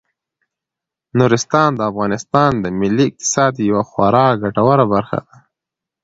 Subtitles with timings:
[1.17, 5.35] نورستان د افغانستان د ملي اقتصاد یوه خورا ګټوره برخه ده.